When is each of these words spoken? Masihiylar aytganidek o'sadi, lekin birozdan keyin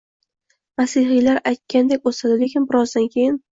Masihiylar 0.81 1.43
aytganidek 1.53 2.11
o'sadi, 2.13 2.41
lekin 2.43 2.69
birozdan 2.75 3.09
keyin 3.17 3.43